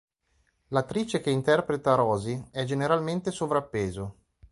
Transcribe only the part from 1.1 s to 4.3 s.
che interpreta Rosie è generalmente sovrappeso.